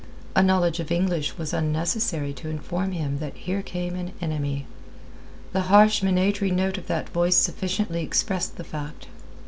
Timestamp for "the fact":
8.57-9.05